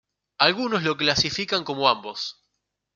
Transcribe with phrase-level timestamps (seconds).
[0.39, 2.41] Algunos lo clasifican como ambos.